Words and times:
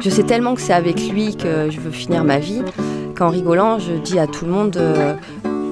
Je 0.00 0.10
sais 0.10 0.22
tellement 0.22 0.54
que 0.54 0.60
c'est 0.60 0.72
avec 0.72 1.08
lui 1.08 1.36
que 1.36 1.70
je 1.70 1.80
veux 1.80 1.90
finir 1.90 2.22
ma 2.24 2.38
vie 2.38 2.62
qu'en 3.16 3.30
rigolant, 3.30 3.78
je 3.78 3.94
dis 3.94 4.18
à 4.18 4.26
tout 4.26 4.44
le 4.44 4.50
monde 4.50 4.76
euh, 4.76 5.14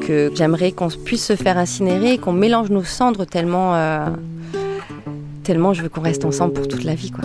que 0.00 0.30
j'aimerais 0.34 0.72
qu'on 0.72 0.88
puisse 0.88 1.26
se 1.26 1.36
faire 1.36 1.58
incinérer 1.58 2.14
et 2.14 2.18
qu'on 2.18 2.32
mélange 2.32 2.70
nos 2.70 2.84
cendres 2.84 3.26
tellement, 3.26 3.74
euh, 3.74 4.06
tellement 5.42 5.74
je 5.74 5.82
veux 5.82 5.88
qu'on 5.88 6.00
reste 6.00 6.24
ensemble 6.24 6.54
pour 6.54 6.68
toute 6.68 6.84
la 6.84 6.94
vie. 6.94 7.10
Quoi. 7.10 7.24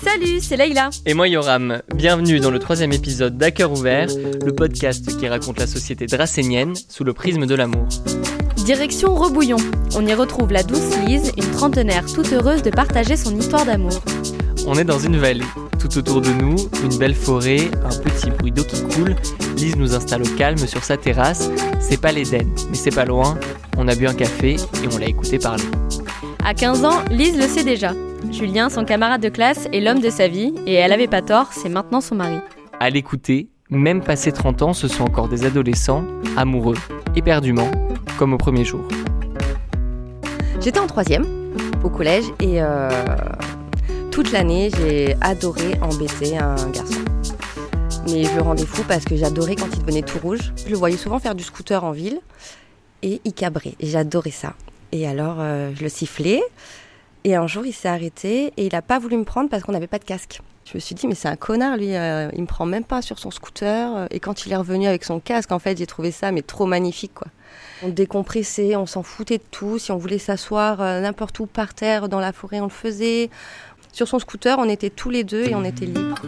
Salut, 0.00 0.40
c'est 0.40 0.56
Leïla. 0.56 0.90
Et 1.06 1.14
moi 1.14 1.26
Yoram, 1.26 1.82
bienvenue 1.94 2.38
dans 2.38 2.50
le 2.50 2.58
troisième 2.58 2.92
épisode 2.92 3.36
d'À 3.36 3.50
cœur 3.50 3.72
ouvert, 3.72 4.08
le 4.44 4.52
podcast 4.52 5.18
qui 5.18 5.26
raconte 5.26 5.58
la 5.58 5.66
société 5.66 6.06
dracénienne 6.06 6.74
sous 6.88 7.02
le 7.02 7.12
prisme 7.12 7.46
de 7.46 7.54
l'amour. 7.54 7.88
Direction 8.64 9.16
Rebouillon. 9.16 9.56
On 9.96 10.06
y 10.06 10.14
retrouve 10.14 10.52
la 10.52 10.62
douce 10.62 10.96
Lise, 11.04 11.32
une 11.36 11.50
trentenaire 11.50 12.06
toute 12.06 12.32
heureuse 12.32 12.62
de 12.62 12.70
partager 12.70 13.16
son 13.16 13.36
histoire 13.36 13.64
d'amour. 13.64 14.00
On 14.68 14.74
est 14.76 14.84
dans 14.84 15.00
une 15.00 15.16
vallée. 15.16 15.44
Tout 15.80 15.98
autour 15.98 16.20
de 16.20 16.28
nous, 16.28 16.54
une 16.84 16.96
belle 16.96 17.16
forêt, 17.16 17.68
un 17.84 17.88
petit 17.88 18.30
bruit 18.30 18.52
d'eau 18.52 18.62
qui 18.62 18.80
coule. 18.82 19.16
Lise 19.56 19.74
nous 19.74 19.96
installe 19.96 20.22
au 20.22 20.36
calme 20.36 20.58
sur 20.58 20.84
sa 20.84 20.96
terrasse. 20.96 21.50
C'est 21.80 22.00
pas 22.00 22.12
l'Éden, 22.12 22.46
mais 22.70 22.76
c'est 22.76 22.94
pas 22.94 23.04
loin. 23.04 23.36
On 23.76 23.88
a 23.88 23.96
bu 23.96 24.06
un 24.06 24.14
café 24.14 24.54
et 24.54 24.94
on 24.94 24.98
l'a 24.98 25.06
écouté 25.06 25.40
parler. 25.40 25.64
À 26.44 26.54
15 26.54 26.84
ans, 26.84 27.00
Lise 27.10 27.36
le 27.36 27.48
sait 27.48 27.64
déjà. 27.64 27.94
Julien, 28.30 28.70
son 28.70 28.84
camarade 28.84 29.20
de 29.22 29.28
classe, 29.28 29.66
est 29.72 29.80
l'homme 29.80 30.00
de 30.00 30.10
sa 30.10 30.28
vie, 30.28 30.54
et 30.66 30.74
elle 30.74 30.92
avait 30.92 31.08
pas 31.08 31.22
tort, 31.22 31.48
c'est 31.50 31.68
maintenant 31.68 32.00
son 32.00 32.14
mari. 32.14 32.38
À 32.78 32.90
l'écouter, 32.90 33.48
même 33.70 34.02
passé 34.02 34.30
30 34.30 34.62
ans, 34.62 34.72
ce 34.72 34.86
sont 34.86 35.02
encore 35.02 35.28
des 35.28 35.44
adolescents, 35.44 36.04
amoureux, 36.36 36.76
éperdument, 37.16 37.70
comme 38.22 38.34
au 38.34 38.38
premier 38.38 38.64
jour. 38.64 38.82
J'étais 40.60 40.78
en 40.78 40.86
troisième 40.86 41.26
au 41.82 41.90
collège 41.90 42.26
et 42.38 42.62
euh, 42.62 42.88
toute 44.12 44.30
l'année 44.30 44.70
j'ai 44.76 45.16
adoré 45.20 45.76
embêter 45.82 46.38
un 46.38 46.54
garçon. 46.70 47.00
Mais 48.06 48.22
je 48.22 48.36
le 48.36 48.42
rendais 48.42 48.64
fou 48.64 48.84
parce 48.86 49.04
que 49.04 49.16
j'adorais 49.16 49.56
quand 49.56 49.66
il 49.72 49.80
devenait 49.80 50.02
tout 50.02 50.20
rouge. 50.20 50.52
Je 50.64 50.70
le 50.70 50.76
voyais 50.76 50.96
souvent 50.96 51.18
faire 51.18 51.34
du 51.34 51.42
scooter 51.42 51.82
en 51.82 51.90
ville 51.90 52.20
et 53.02 53.20
il 53.24 53.32
cabrait. 53.32 53.74
J'adorais 53.80 54.30
ça. 54.30 54.54
Et 54.92 55.08
alors 55.08 55.38
euh, 55.40 55.72
je 55.74 55.82
le 55.82 55.88
sifflais. 55.88 56.42
Et 57.24 57.34
un 57.34 57.48
jour 57.48 57.66
il 57.66 57.72
s'est 57.72 57.88
arrêté 57.88 58.52
et 58.56 58.66
il 58.66 58.72
n'a 58.72 58.82
pas 58.82 59.00
voulu 59.00 59.16
me 59.16 59.24
prendre 59.24 59.50
parce 59.50 59.64
qu'on 59.64 59.72
n'avait 59.72 59.88
pas 59.88 59.98
de 59.98 60.04
casque. 60.04 60.42
Je 60.72 60.78
me 60.78 60.80
suis 60.80 60.94
dit, 60.94 61.06
mais 61.06 61.14
c'est 61.14 61.28
un 61.28 61.36
connard, 61.36 61.76
lui, 61.76 61.94
euh, 61.94 62.30
il 62.32 62.40
me 62.40 62.46
prend 62.46 62.64
même 62.64 62.84
pas 62.84 63.02
sur 63.02 63.18
son 63.18 63.30
scooter. 63.30 64.06
Et 64.10 64.20
quand 64.20 64.46
il 64.46 64.52
est 64.52 64.56
revenu 64.56 64.86
avec 64.86 65.04
son 65.04 65.20
casque, 65.20 65.52
en 65.52 65.58
fait, 65.58 65.76
j'ai 65.76 65.86
trouvé 65.86 66.10
ça, 66.10 66.32
mais 66.32 66.40
trop 66.40 66.64
magnifique, 66.64 67.12
quoi. 67.12 67.28
On 67.82 67.90
décompressait, 67.90 68.74
on 68.76 68.86
s'en 68.86 69.02
foutait 69.02 69.36
de 69.36 69.42
tout. 69.50 69.78
Si 69.78 69.92
on 69.92 69.98
voulait 69.98 70.16
s'asseoir 70.16 70.80
euh, 70.80 71.02
n'importe 71.02 71.38
où 71.40 71.46
par 71.46 71.74
terre, 71.74 72.08
dans 72.08 72.20
la 72.20 72.32
forêt, 72.32 72.60
on 72.60 72.64
le 72.64 72.70
faisait. 72.70 73.28
Sur 73.92 74.08
son 74.08 74.18
scooter, 74.18 74.58
on 74.58 74.66
était 74.66 74.88
tous 74.88 75.10
les 75.10 75.24
deux 75.24 75.44
et 75.44 75.54
on 75.54 75.62
était 75.62 75.84
libres. 75.84 76.22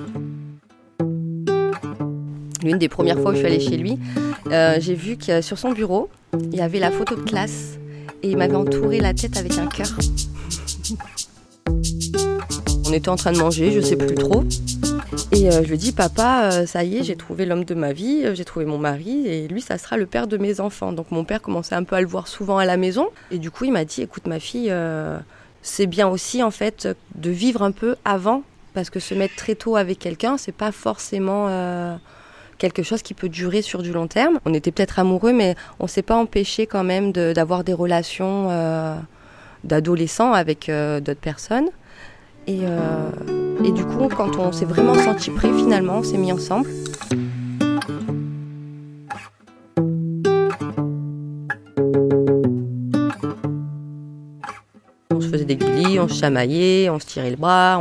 L'une 2.62 2.77
des 2.77 2.91
premières 2.91 3.19
fois 3.19 3.31
où 3.31 3.34
je 3.34 3.39
suis 3.39 3.47
allée 3.47 3.61
chez 3.61 3.79
lui, 3.79 3.98
euh, 4.48 4.77
j'ai 4.79 4.95
vu 4.95 5.17
que 5.17 5.41
sur 5.41 5.56
son 5.58 5.73
bureau, 5.73 6.11
il 6.34 6.56
y 6.56 6.61
avait 6.61 6.81
la 6.81 6.91
photo 6.91 7.14
de 7.14 7.23
classe 7.23 7.79
et 8.23 8.29
il 8.29 8.36
m'avait 8.36 8.56
entouré 8.56 9.01
la 9.01 9.14
tête 9.14 9.39
avec 9.39 9.56
un 9.56 9.69
cœur. 9.69 9.89
On 12.87 12.93
était 12.93 13.09
en 13.09 13.17
train 13.17 13.33
de 13.33 13.39
manger, 13.39 13.73
je 13.73 13.81
sais 13.81 13.97
plus 13.97 14.15
trop. 14.15 14.45
Et 15.33 15.49
euh, 15.51 15.63
je 15.65 15.71
lui 15.71 15.79
dis, 15.79 15.93
papa, 15.93 16.51
euh, 16.53 16.67
ça 16.67 16.85
y 16.85 16.99
est, 16.99 17.03
j'ai 17.03 17.17
trouvé 17.17 17.47
l'homme 17.47 17.65
de 17.65 17.75
ma 17.75 17.93
vie, 17.93 18.23
euh, 18.25 18.35
j'ai 18.35 18.45
trouvé 18.45 18.65
mon 18.65 18.79
mari, 18.79 19.27
et 19.27 19.49
lui, 19.49 19.61
ça 19.61 19.79
sera 19.79 19.97
le 19.97 20.07
père 20.07 20.27
de 20.27 20.37
mes 20.37 20.61
enfants. 20.61 20.93
Donc 20.93 21.11
mon 21.11 21.25
père 21.25 21.41
commençait 21.41 21.75
un 21.75 21.85
peu 21.85 21.97
à 21.97 22.01
le 22.01 22.07
voir 22.07 22.29
souvent 22.29 22.59
à 22.59 22.65
la 22.65 22.77
maison. 22.77 23.09
Et 23.31 23.39
du 23.39 23.51
coup, 23.51 23.65
il 23.65 23.73
m'a 23.73 23.85
dit, 23.85 24.03
écoute, 24.03 24.27
ma 24.27 24.41
fille, 24.41 24.73
c'est 25.63 25.87
bien 25.87 26.09
aussi, 26.09 26.43
en 26.43 26.51
fait, 26.51 26.89
de 27.15 27.31
vivre 27.31 27.63
un 27.63 27.73
peu 27.73 27.97
avant, 28.05 28.43
parce 28.75 28.91
que 28.91 29.01
se 29.01 29.15
mettre 29.15 29.37
très 29.37 29.55
tôt 29.55 29.77
avec 29.77 29.98
quelqu'un, 29.98 30.37
c'est 30.37 30.53
pas 30.53 30.73
forcément 30.73 31.48
quelque 32.58 32.83
chose 32.83 33.03
qui 33.03 33.14
peut 33.14 33.29
durer 33.29 33.63
sur 33.63 33.83
du 33.83 33.92
long 33.92 34.07
terme. 34.07 34.39
On 34.45 34.55
était 34.55 34.73
peut-être 34.73 34.98
amoureux, 34.98 35.33
mais 35.33 35.55
on 35.81 35.87
s'est 35.87 36.03
pas 36.03 36.17
empêché 36.17 36.67
quand 36.67 36.85
même 36.85 37.13
d'avoir 37.13 37.64
des 37.64 37.73
relations 37.73 38.48
d'adolescents 39.64 40.33
avec 40.33 40.70
d'autres 40.70 41.20
personnes. 41.20 41.69
Et, 42.47 42.61
euh, 42.63 43.11
et 43.65 43.73
du 43.73 43.85
coup, 43.85 44.09
quand 44.09 44.37
on 44.37 44.53
s'est 44.53 44.65
vraiment 44.65 44.95
senti 44.95 45.31
prêt, 45.31 45.53
finalement, 45.53 45.99
on 45.99 46.03
s'est 46.03 46.19
mis 46.19 46.33
ensemble. 46.33 46.69
On 55.11 55.21
se 55.21 55.29
faisait 55.29 55.45
des 55.45 55.57
guillis, 55.57 55.99
on 55.99 56.09
se 56.09 56.21
chamaillait, 56.21 56.91
on 56.91 56.99
se 56.99 57.07
tirait 57.07 57.31
le 57.31 57.37
bras. 57.37 57.81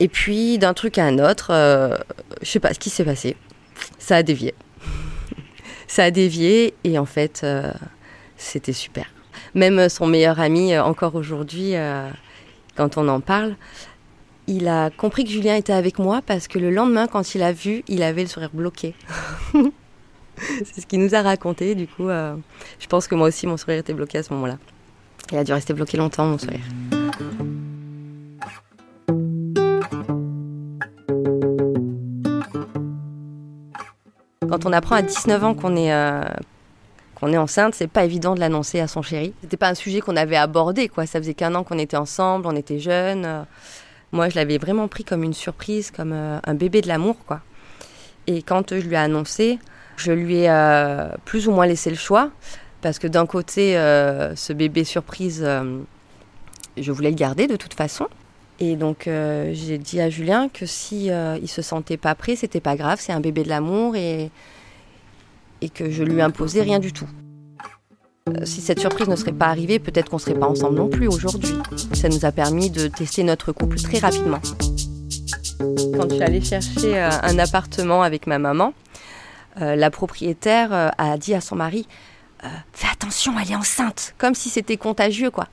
Et 0.00 0.08
puis, 0.08 0.58
d'un 0.58 0.72
truc 0.72 0.96
à 0.98 1.04
un 1.04 1.18
autre, 1.18 1.50
euh, 1.50 1.96
je 2.40 2.50
sais 2.50 2.60
pas 2.60 2.72
ce 2.72 2.78
qui 2.78 2.88
s'est 2.88 3.04
passé. 3.04 3.36
Ça 3.98 4.16
a 4.16 4.22
dévié. 4.22 4.54
Ça 5.86 6.04
a 6.04 6.10
dévié 6.10 6.74
et 6.84 6.98
en 6.98 7.04
fait, 7.04 7.42
euh, 7.44 7.70
c'était 8.36 8.72
super. 8.72 9.06
Même 9.54 9.88
son 9.88 10.06
meilleur 10.06 10.40
ami, 10.40 10.72
euh, 10.72 10.82
encore 10.82 11.16
aujourd'hui, 11.16 11.74
quand 12.80 12.96
on 12.96 13.08
en 13.08 13.20
parle, 13.20 13.56
il 14.46 14.66
a 14.66 14.88
compris 14.88 15.24
que 15.24 15.30
Julien 15.30 15.54
était 15.54 15.74
avec 15.74 15.98
moi 15.98 16.22
parce 16.24 16.48
que 16.48 16.58
le 16.58 16.70
lendemain, 16.70 17.06
quand 17.08 17.34
il 17.34 17.42
a 17.42 17.52
vu, 17.52 17.84
il 17.88 18.02
avait 18.02 18.22
le 18.22 18.26
sourire 18.26 18.48
bloqué. 18.54 18.94
C'est 20.64 20.80
ce 20.80 20.86
qu'il 20.86 20.98
nous 20.98 21.14
a 21.14 21.20
raconté. 21.20 21.74
Du 21.74 21.86
coup, 21.86 22.08
euh, 22.08 22.34
je 22.78 22.86
pense 22.86 23.06
que 23.06 23.14
moi 23.14 23.28
aussi, 23.28 23.46
mon 23.46 23.58
sourire 23.58 23.80
était 23.80 23.92
bloqué 23.92 24.16
à 24.16 24.22
ce 24.22 24.32
moment-là. 24.32 24.56
Il 25.30 25.36
a 25.36 25.44
dû 25.44 25.52
rester 25.52 25.74
bloqué 25.74 25.98
longtemps, 25.98 26.24
mon 26.24 26.38
sourire. 26.38 26.60
Quand 34.48 34.64
on 34.64 34.72
apprend 34.72 34.96
à 34.96 35.02
19 35.02 35.44
ans 35.44 35.54
qu'on 35.54 35.76
est, 35.76 35.92
euh, 35.92 36.22
qu'on 37.20 37.32
est 37.32 37.38
enceinte, 37.38 37.74
c'est 37.74 37.86
pas 37.86 38.04
évident 38.04 38.34
de 38.34 38.40
l'annoncer 38.40 38.80
à 38.80 38.88
son 38.88 39.02
chéri. 39.02 39.34
C'était 39.42 39.58
pas 39.58 39.68
un 39.68 39.74
sujet 39.74 40.00
qu'on 40.00 40.16
avait 40.16 40.36
abordé, 40.36 40.88
quoi. 40.88 41.04
Ça 41.06 41.18
faisait 41.20 41.34
qu'un 41.34 41.54
an 41.54 41.64
qu'on 41.64 41.78
était 41.78 41.96
ensemble, 41.96 42.46
on 42.46 42.56
était 42.56 42.78
jeunes. 42.78 43.24
euh. 43.26 43.42
Moi, 44.12 44.28
je 44.28 44.36
l'avais 44.36 44.58
vraiment 44.58 44.88
pris 44.88 45.04
comme 45.04 45.22
une 45.22 45.34
surprise, 45.34 45.90
comme 45.90 46.12
euh, 46.12 46.38
un 46.44 46.54
bébé 46.54 46.80
de 46.80 46.88
l'amour, 46.88 47.16
quoi. 47.26 47.40
Et 48.26 48.42
quand 48.42 48.70
je 48.70 48.86
lui 48.86 48.94
ai 48.94 48.98
annoncé, 48.98 49.58
je 49.96 50.12
lui 50.12 50.38
ai 50.38 50.50
euh, 50.50 51.08
plus 51.26 51.46
ou 51.46 51.52
moins 51.52 51.66
laissé 51.66 51.90
le 51.90 51.96
choix, 51.96 52.30
parce 52.80 52.98
que 52.98 53.06
d'un 53.06 53.26
côté, 53.26 53.74
ce 53.74 54.52
bébé 54.52 54.84
surprise, 54.84 55.46
je 56.76 56.92
voulais 56.92 57.10
le 57.10 57.16
garder 57.16 57.46
de 57.46 57.56
toute 57.56 57.74
façon. 57.74 58.06
Et 58.58 58.76
donc, 58.76 59.02
j'ai 59.06 59.78
dit 59.78 60.00
à 60.00 60.08
Julien 60.08 60.48
que 60.48 60.64
si 60.64 61.06
il 61.08 61.48
se 61.48 61.60
sentait 61.60 61.98
pas 61.98 62.14
prêt, 62.14 62.36
c'était 62.36 62.60
pas 62.60 62.76
grave, 62.76 62.98
c'est 63.00 63.12
un 63.12 63.20
bébé 63.20 63.42
de 63.42 63.48
l'amour 63.50 63.96
et, 63.96 64.30
et 65.60 65.68
que 65.68 65.90
je 65.90 66.02
lui 66.02 66.20
imposais 66.20 66.62
rien 66.62 66.78
du 66.78 66.92
tout. 66.92 67.08
Euh, 68.28 68.44
Si 68.44 68.60
cette 68.60 68.80
surprise 68.80 69.08
ne 69.08 69.16
serait 69.16 69.32
pas 69.32 69.46
arrivée, 69.46 69.78
peut-être 69.78 70.10
qu'on 70.10 70.18
serait 70.18 70.34
pas 70.34 70.46
ensemble 70.46 70.76
non 70.76 70.88
plus 70.88 71.08
aujourd'hui. 71.08 71.54
Ça 71.92 72.08
nous 72.08 72.24
a 72.24 72.32
permis 72.32 72.70
de 72.70 72.88
tester 72.88 73.22
notre 73.24 73.52
couple 73.52 73.76
très 73.76 73.98
rapidement. 73.98 74.40
Quand 75.58 76.08
je 76.08 76.14
suis 76.14 76.22
allée 76.22 76.40
chercher 76.40 76.98
euh, 76.98 77.10
un 77.22 77.38
appartement 77.38 78.02
avec 78.02 78.26
ma 78.26 78.38
maman, 78.38 78.72
euh, 79.60 79.76
la 79.76 79.90
propriétaire 79.90 80.92
a 80.96 81.18
dit 81.18 81.34
à 81.34 81.40
son 81.40 81.56
mari 81.56 81.86
Fais 82.72 82.88
attention, 82.90 83.34
elle 83.38 83.50
est 83.50 83.54
enceinte 83.56 84.14
Comme 84.16 84.34
si 84.34 84.48
c'était 84.48 84.78
contagieux, 84.78 85.30
quoi. 85.30 85.48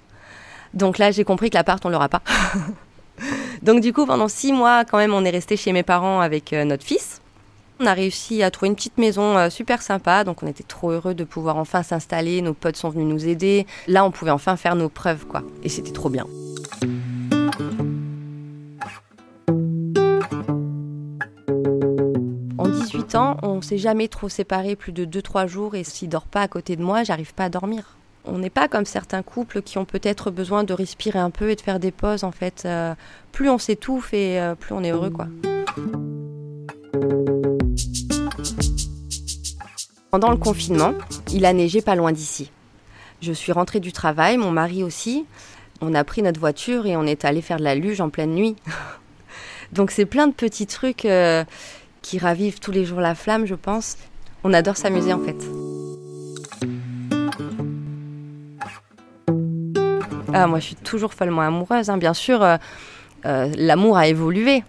Donc 0.74 0.98
là, 0.98 1.12
j'ai 1.12 1.26
compris 1.26 1.50
que 1.50 1.56
l'appart, 1.56 1.86
on 1.86 1.90
l'aura 1.90 2.08
pas. 2.08 2.22
Donc 3.62 3.82
du 3.82 3.92
coup, 3.92 4.06
pendant 4.06 4.30
six 4.30 4.54
mois, 4.54 4.86
quand 4.86 4.98
même, 4.98 5.14
on 5.14 5.26
est 5.26 5.30
resté 5.30 5.58
chez 5.58 5.74
mes 5.74 5.84
parents 5.84 6.22
avec 6.22 6.54
notre 6.54 6.86
fils. 6.86 7.17
On 7.80 7.86
a 7.86 7.94
réussi 7.94 8.42
à 8.42 8.50
trouver 8.50 8.70
une 8.70 8.76
petite 8.76 8.98
maison 8.98 9.38
euh, 9.38 9.50
super 9.52 9.84
sympa, 9.84 10.24
donc 10.24 10.42
on 10.42 10.48
était 10.48 10.64
trop 10.64 10.90
heureux 10.90 11.14
de 11.14 11.24
pouvoir 11.24 11.58
enfin 11.58 11.84
s'installer. 11.84 12.42
Nos 12.42 12.56
potes 12.56 12.76
sont 12.76 12.90
venus 12.90 13.06
nous 13.06 13.28
aider. 13.28 13.68
Là, 13.88 14.04
on 14.04 14.10
pouvait 14.10 14.32
enfin 14.32 14.58
faire 14.58 14.76
nos 14.76 14.90
preuves, 14.90 15.28
quoi. 15.28 15.44
Et 15.62 15.70
c'était 15.70 15.92
trop 15.92 16.10
bien. 16.10 16.26
En 22.58 22.68
18 22.68 23.14
ans, 23.16 23.38
on 23.44 23.62
s'est 23.62 23.78
jamais 23.78 24.08
trop 24.08 24.28
séparés 24.28 24.76
plus 24.76 24.92
de 24.92 25.06
2-3 25.06 25.48
jours 25.48 25.76
et 25.76 25.84
s'il 25.84 26.10
dort 26.10 26.26
pas 26.26 26.42
à 26.42 26.48
côté 26.48 26.76
de 26.76 26.82
moi, 26.82 27.04
j'arrive 27.04 27.36
pas 27.36 27.46
à 27.46 27.50
dormir. 27.50 27.96
On 28.26 28.40
n'est 28.40 28.50
pas 28.50 28.68
comme 28.68 28.86
certains 28.86 29.22
couples 29.22 29.62
qui 29.62 29.78
ont 29.78 29.86
peut-être 29.86 30.32
besoin 30.32 30.64
de 30.64 30.74
respirer 30.74 31.20
un 31.20 31.30
peu 31.30 31.52
et 31.52 31.56
de 31.56 31.62
faire 31.62 31.80
des 31.80 31.92
pauses 31.92 32.24
en 32.24 32.32
fait. 32.32 32.64
Euh, 32.66 32.96
plus 33.32 33.50
on 33.50 33.60
s'étouffe 33.60 34.14
et 34.14 34.40
euh, 34.40 34.56
plus 34.56 34.74
on 34.74 34.84
est 34.84 34.92
heureux 34.92 35.12
quoi. 35.12 35.28
Pendant 40.20 40.32
le 40.32 40.38
confinement, 40.38 40.96
il 41.32 41.46
a 41.46 41.54
neigé 41.54 41.80
pas 41.84 41.94
loin 41.94 42.12
d'ici. 42.12 42.50
Je 43.22 43.32
suis 43.32 43.52
rentrée 43.52 43.80
du 43.80 43.92
travail, 43.92 44.38
mon 44.38 44.50
mari 44.50 44.84
aussi. 44.84 45.28
On 45.80 45.94
a 45.94 46.04
pris 46.04 46.24
notre 46.24 46.40
voiture 46.40 46.88
et 46.88 46.98
on 46.98 47.04
est 47.04 47.24
allé 47.24 47.44
faire 47.44 47.58
de 47.58 47.64
la 47.64 47.76
luge 47.76 48.02
en 48.02 48.10
pleine 48.10 48.34
nuit. 48.34 48.56
Donc 49.74 49.92
c'est 49.92 50.08
plein 50.08 50.26
de 50.26 50.34
petits 50.34 50.66
trucs 50.66 51.06
euh, 51.06 51.44
qui 52.02 52.18
ravivent 52.18 52.60
tous 52.60 52.72
les 52.72 52.84
jours 52.84 53.00
la 53.00 53.14
flamme, 53.14 53.46
je 53.46 53.54
pense. 53.54 53.96
On 54.44 54.54
adore 54.54 54.76
s'amuser 54.76 55.14
en 55.14 55.20
fait. 55.20 55.38
Ah, 60.34 60.48
moi, 60.48 60.60
je 60.60 60.66
suis 60.66 60.76
toujours 60.78 61.14
follement 61.14 61.42
amoureuse. 61.42 61.92
hein. 61.92 61.98
Bien 61.98 62.16
sûr, 62.16 62.42
euh, 62.42 62.58
euh, 63.28 63.52
l'amour 63.56 63.98
a 63.98 64.08
évolué. 64.08 64.64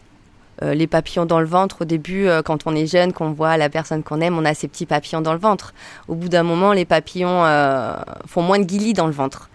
Euh, 0.62 0.74
les 0.74 0.86
papillons 0.86 1.26
dans 1.26 1.40
le 1.40 1.46
ventre, 1.46 1.82
au 1.82 1.84
début, 1.84 2.26
euh, 2.26 2.42
quand 2.42 2.66
on 2.66 2.74
est 2.74 2.86
jeune, 2.86 3.12
qu'on 3.12 3.32
voit 3.32 3.56
la 3.56 3.68
personne 3.68 4.02
qu'on 4.02 4.20
aime, 4.20 4.36
on 4.38 4.44
a 4.44 4.54
ces 4.54 4.68
petits 4.68 4.86
papillons 4.86 5.20
dans 5.20 5.32
le 5.32 5.38
ventre. 5.38 5.74
Au 6.08 6.14
bout 6.14 6.28
d'un 6.28 6.42
moment, 6.42 6.72
les 6.72 6.84
papillons 6.84 7.44
euh, 7.44 7.94
font 8.26 8.42
moins 8.42 8.58
de 8.58 8.64
guillis 8.64 8.92
dans 8.92 9.06
le 9.06 9.12
ventre. 9.12 9.50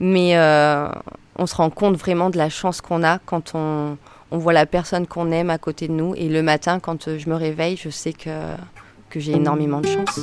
Mais 0.00 0.36
on 1.40 1.46
se 1.46 1.56
rend 1.56 1.70
compte 1.70 1.96
vraiment 1.96 2.30
de 2.30 2.38
la 2.38 2.48
chance 2.48 2.80
qu'on 2.80 3.02
a 3.02 3.18
quand 3.18 3.52
on, 3.54 3.96
on 4.30 4.38
voit 4.38 4.52
la 4.52 4.66
personne 4.66 5.06
qu'on 5.06 5.32
aime 5.32 5.50
à 5.50 5.58
côté 5.58 5.88
de 5.88 5.92
nous. 5.92 6.14
Et 6.14 6.28
le 6.28 6.42
matin, 6.42 6.78
quand 6.78 7.16
je 7.18 7.28
me 7.28 7.34
réveille, 7.34 7.76
je 7.76 7.90
sais 7.90 8.12
que, 8.12 8.30
que 9.10 9.18
j'ai 9.18 9.32
énormément 9.32 9.80
de 9.80 9.88
chance. 9.88 10.20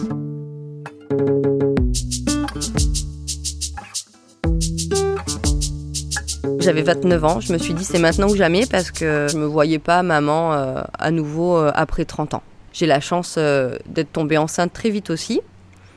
J'avais 6.66 6.82
29 6.82 7.24
ans, 7.24 7.40
je 7.40 7.54
me 7.54 7.58
suis 7.58 7.74
dit 7.74 7.84
c'est 7.84 8.00
maintenant 8.00 8.28
ou 8.28 8.36
jamais 8.36 8.66
parce 8.66 8.90
que 8.92 9.28
je 9.30 9.38
me 9.38 9.46
voyais 9.46 9.80
pas 9.80 10.02
maman 10.02 10.54
euh, 10.54 10.82
à 10.98 11.12
nouveau 11.12 11.58
euh, 11.58 11.72
après 11.76 12.06
30 12.06 12.34
ans. 12.34 12.44
J'ai 12.74 12.88
la 12.88 13.00
chance 13.00 13.36
euh, 13.38 13.78
d'être 13.88 14.12
tombée 14.12 14.38
enceinte 14.38 14.74
très 14.74 14.90
vite 14.90 15.10
aussi. 15.10 15.42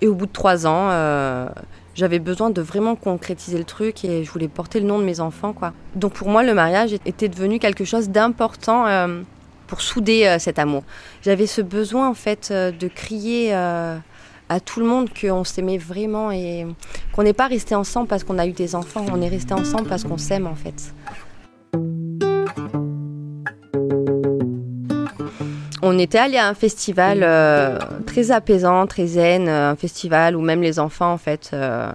Et 0.03 0.07
au 0.07 0.15
bout 0.15 0.27
de 0.27 0.33
3 0.33 0.67
ans, 0.67 1.49
j'avais 1.97 2.21
besoin 2.21 2.51
de 2.51 2.63
vraiment 2.63 2.95
concrétiser 2.95 3.59
le 3.59 3.65
truc 3.65 4.05
et 4.05 4.23
je 4.23 4.31
voulais 4.31 4.47
porter 4.47 4.79
le 4.79 4.87
nom 4.87 5.01
de 5.01 5.05
mes 5.05 5.19
enfants. 5.19 5.53
quoi. 5.53 5.73
Donc 5.97 6.13
pour 6.13 6.29
moi, 6.29 6.45
le 6.45 6.55
mariage 6.55 6.93
était 6.93 7.29
devenu 7.29 7.59
quelque 7.59 7.85
chose 7.85 8.09
d'important 8.09 8.87
pour 9.67 9.81
souder 9.81 10.37
cet 10.39 10.61
amour. 10.61 10.85
J'avais 11.23 11.49
ce 11.49 11.63
besoin 11.63 12.09
en 12.09 12.15
fait 12.15 12.53
de 12.53 12.87
crier 12.87 13.53
à 14.49 14.61
tout 14.61 14.81
le 14.81 14.87
monde 14.87 15.09
qu'on 15.19 15.45
s'aimait 15.45 15.79
vraiment 15.79 16.31
et 16.31 16.67
qu'on 17.13 17.23
n'est 17.23 17.33
pas 17.33 17.47
resté 17.47 17.75
ensemble 17.75 18.09
parce 18.09 18.25
qu'on 18.25 18.39
a 18.39 18.47
eu 18.47 18.53
des 18.53 18.75
enfants, 18.75 19.05
on 19.13 19.21
est 19.21 19.29
resté 19.29 19.55
ensemble 19.55 19.89
parce 19.89 20.05
qu'on 20.05 20.19
s'aime 20.19 20.47
en 20.47 20.55
fait. 20.55 20.93
On 25.81 25.99
était 25.99 26.19
allé 26.19 26.37
à 26.37 26.49
un 26.49 26.55
festival 26.55 27.21
euh, 27.23 27.79
très 28.05 28.31
apaisant, 28.31 28.87
très 28.87 29.07
zen, 29.07 29.49
euh, 29.49 29.71
un 29.71 29.77
festival 29.77 30.35
où 30.35 30.41
même 30.41 30.61
les 30.61 30.81
enfants 30.81 31.13
en 31.13 31.19
fait 31.19 31.51
euh, 31.53 31.93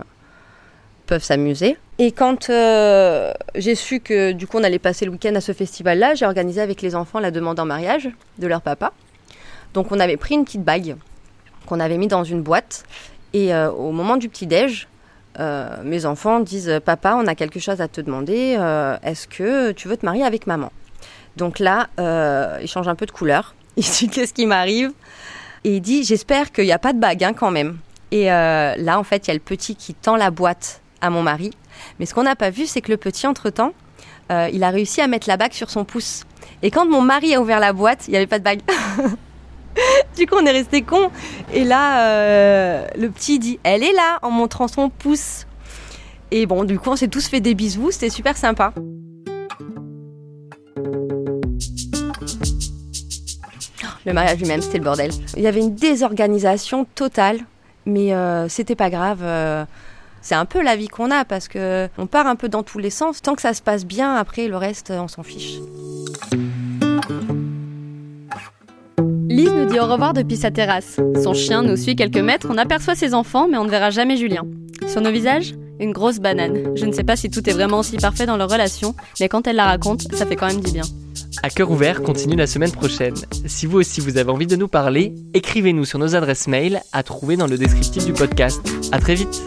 peuvent 1.06 1.24
s'amuser. 1.24 1.78
Et 2.00 2.12
quand 2.12 2.50
j'ai 2.50 3.76
su 3.76 4.00
que 4.00 4.32
du 4.32 4.48
coup 4.48 4.58
on 4.58 4.64
allait 4.64 4.80
passer 4.80 5.06
le 5.06 5.12
week-end 5.12 5.36
à 5.36 5.42
ce 5.42 5.52
festival-là, 5.52 6.16
j'ai 6.16 6.26
organisé 6.26 6.62
avec 6.62 6.82
les 6.82 6.96
enfants 6.96 7.20
la 7.20 7.30
demande 7.30 7.60
en 7.60 7.66
mariage 7.66 8.10
de 8.40 8.48
leur 8.48 8.62
papa. 8.62 8.94
Donc 9.74 9.92
on 9.92 10.00
avait 10.00 10.18
pris 10.18 10.36
une 10.36 10.46
petite 10.46 10.64
bague 10.64 10.96
qu'on 11.66 11.80
avait 11.80 11.98
mis 11.98 12.08
dans 12.08 12.24
une 12.24 12.42
boîte 12.42 12.84
et 13.34 13.54
euh, 13.54 13.72
au 13.72 13.92
moment 13.92 14.18
du 14.18 14.30
petit 14.30 14.48
déj, 14.48 14.88
euh, 15.40 15.82
mes 15.84 16.06
enfants 16.06 16.40
disent 16.40 16.80
papa 16.86 17.16
on 17.18 17.26
a 17.26 17.36
quelque 17.36 17.60
chose 17.60 17.82
à 17.82 17.88
te 17.88 18.02
demander, 18.02 18.56
euh, 18.60 18.98
est-ce 19.04 19.28
que 19.28 19.72
tu 19.72 19.88
veux 19.88 19.98
te 19.98 20.06
marier 20.06 20.24
avec 20.24 20.48
maman? 20.48 20.72
Donc 21.38 21.60
là 21.60 21.88
il 22.62 22.68
change 22.68 22.88
un 22.88 22.96
peu 22.96 23.06
de 23.06 23.12
couleur, 23.12 23.56
il 23.78 23.84
dit 23.84 24.10
qu'est-ce 24.10 24.34
qui 24.34 24.46
m'arrive? 24.46 24.92
Et 25.64 25.78
il 25.78 25.82
dit 25.82 26.04
j'espère 26.04 26.52
qu'il 26.52 26.66
n'y 26.66 26.72
a 26.72 26.80
pas 26.80 26.94
de 26.94 27.00
bague 27.00 27.24
hein, 27.24 27.34
quand 27.34 27.52
même. 27.52 27.78
Et 28.12 28.26
là 28.26 29.00
en 29.00 29.04
fait 29.04 29.28
il 29.28 29.30
y 29.30 29.32
a 29.32 29.36
le 29.36 29.40
petit 29.40 29.76
qui 29.76 29.94
tend 29.94 30.16
la 30.16 30.30
boîte 30.30 30.82
à 31.02 31.10
mon 31.10 31.24
mari, 31.24 31.52
mais 32.00 32.06
ce 32.06 32.14
qu'on 32.14 32.24
n'a 32.24 32.36
pas 32.36 32.52
vu 32.52 32.68
c'est 32.68 32.82
que 32.82 32.92
le 32.92 32.98
petit 32.98 33.26
entre 33.26 33.50
temps 33.50 33.74
euh, 34.32 34.50
il 34.52 34.64
a 34.64 34.70
réussi 34.70 35.02
à 35.02 35.08
mettre 35.08 35.28
la 35.28 35.38
bague 35.38 35.54
sur 35.54 35.70
son 35.70 35.86
pouce. 35.86 36.24
Et 36.62 36.72
quand 36.72 36.86
mon 36.86 37.02
mari 37.02 37.36
a 37.36 37.42
ouvert 37.42 37.60
la 37.60 37.74
boîte, 37.74 38.08
il 38.08 38.12
n'y 38.12 38.18
avait 38.18 38.28
pas 38.28 38.40
de 38.40 38.44
bague. 38.44 38.62
du 40.18 40.28
coup, 40.28 40.36
on 40.40 40.46
est 40.46 40.52
resté 40.52 40.82
con. 40.82 41.10
Et 41.54 41.64
là, 41.64 42.08
euh, 42.08 42.88
le 42.98 43.10
petit 43.10 43.40
dit 43.40 43.60
Elle 43.64 43.84
est 43.84 43.94
là 43.94 44.20
en 44.22 44.32
montrant 44.32 44.68
son 44.68 44.90
pouce. 44.90 45.46
Et 46.32 46.46
bon, 46.46 46.64
du 46.64 46.80
coup, 46.80 46.90
on 46.90 46.96
s'est 46.96 47.08
tous 47.08 47.28
fait 47.28 47.42
des 47.42 47.54
bisous. 47.54 47.92
C'était 47.92 48.10
super 48.10 48.38
sympa. 48.38 48.74
Le 54.06 54.14
mariage 54.14 54.40
lui-même, 54.40 54.62
c'était 54.62 54.80
le 54.80 54.84
bordel. 54.84 55.12
Il 55.38 55.44
y 55.44 55.48
avait 55.48 55.62
une 55.62 55.76
désorganisation 55.76 56.86
totale, 56.96 57.40
mais 57.86 58.14
euh, 58.14 58.50
c'était 58.50 58.76
pas 58.76 58.90
grave. 58.90 59.20
euh, 59.22 59.64
c'est 60.22 60.36
un 60.36 60.46
peu 60.46 60.62
la 60.62 60.76
vie 60.76 60.88
qu'on 60.88 61.12
a 61.12 61.26
parce 61.26 61.48
que 61.50 61.90
on 61.98 62.08
part 62.08 62.28
un 62.28 62.36
peu 62.36 62.50
dans 62.50 62.64
tous 62.64 62.80
les 62.80 62.90
sens. 62.90 63.22
Tant 63.22 63.36
que 63.36 63.42
ça 63.42 63.54
se 63.54 63.62
passe 63.62 63.86
bien, 63.86 64.16
après 64.16 64.48
le 64.48 64.58
reste, 64.58 64.92
on 64.92 65.08
s'en 65.08 65.24
fiche. 65.24 65.60
Nous 69.64 69.70
dit 69.70 69.80
au 69.80 69.86
revoir 69.86 70.14
depuis 70.14 70.36
sa 70.36 70.52
terrasse. 70.52 71.00
Son 71.24 71.34
chien 71.34 71.62
nous 71.62 71.78
suit 71.78 71.96
quelques 71.96 72.18
mètres, 72.18 72.48
on 72.50 72.58
aperçoit 72.58 72.96
ses 72.96 73.14
enfants, 73.14 73.48
mais 73.50 73.58
on 73.58 73.64
ne 73.64 73.70
verra 73.70 73.92
jamais 73.92 74.18
Julien. 74.18 74.44
Sur 74.88 75.02
nos 75.02 75.12
visages, 75.12 75.54
une 75.80 75.92
grosse 75.92 76.20
banane. 76.20 76.76
Je 76.76 76.86
ne 76.86 76.92
sais 76.92 77.04
pas 77.04 77.16
si 77.16 77.30
tout 77.30 77.48
est 77.50 77.54
vraiment 77.54 77.80
aussi 77.80 77.98
parfait 77.98 78.26
dans 78.26 78.36
leur 78.36 78.50
relation, 78.50 78.94
mais 79.20 79.30
quand 79.30 79.48
elle 79.48 79.56
la 79.56 79.66
raconte, 79.66 80.14
ça 80.14 80.26
fait 80.26 80.36
quand 80.36 80.48
même 80.48 80.60
du 80.60 80.72
bien. 80.72 80.84
À 81.44 81.50
cœur 81.50 81.72
ouvert 81.72 82.02
continue 82.02 82.36
la 82.36 82.48
semaine 82.48 82.72
prochaine. 82.72 83.16
Si 83.46 83.66
vous 83.66 83.78
aussi 83.78 84.02
vous 84.02 84.18
avez 84.18 84.32
envie 84.32 84.48
de 84.48 84.56
nous 84.56 84.68
parler, 84.68 85.14
écrivez-nous 85.34 85.86
sur 85.86 86.00
nos 86.00 86.16
adresses 86.16 86.48
mail 86.48 86.82
à 86.92 87.04
trouver 87.04 87.38
dans 87.38 87.48
le 87.48 87.58
descriptif 87.58 88.06
du 88.06 88.14
podcast. 88.14 88.62
À 88.92 89.00
très 89.00 89.16
vite 89.16 89.44